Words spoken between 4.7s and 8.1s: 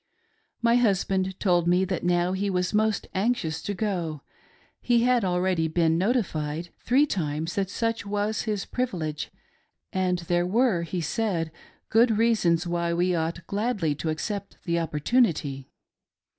he had already been notified three times that such